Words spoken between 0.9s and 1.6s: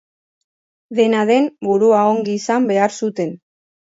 Dena den,